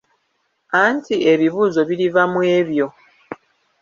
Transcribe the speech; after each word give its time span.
Anti 0.83 1.15
ebibuzo 1.31 1.79
biriva 1.89 2.23
mu 2.31 2.41
ebyo. 2.57 2.87